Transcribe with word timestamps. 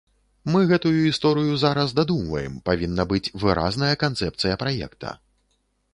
Мы 0.53 0.61
гэтую 0.71 0.93
гісторыю 1.07 1.59
зараз 1.65 1.93
дадумваем, 1.99 2.57
павінна 2.69 3.07
быць 3.15 3.23
выразная 3.47 3.93
канцэпцыя 4.05 4.61
праекта. 4.65 5.09